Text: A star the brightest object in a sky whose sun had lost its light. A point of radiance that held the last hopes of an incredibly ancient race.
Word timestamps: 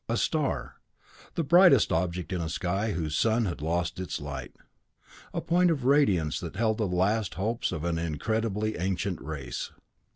A 0.09 0.17
star 0.17 0.77
the 1.35 1.43
brightest 1.43 1.91
object 1.91 2.33
in 2.33 2.41
a 2.41 2.49
sky 2.49 2.93
whose 2.93 3.15
sun 3.15 3.45
had 3.45 3.61
lost 3.61 3.99
its 3.99 4.19
light. 4.19 4.55
A 5.31 5.41
point 5.41 5.69
of 5.69 5.85
radiance 5.85 6.39
that 6.39 6.55
held 6.55 6.79
the 6.79 6.87
last 6.87 7.35
hopes 7.35 7.71
of 7.71 7.83
an 7.83 7.99
incredibly 7.99 8.77
ancient 8.77 9.21
race. 9.21 9.69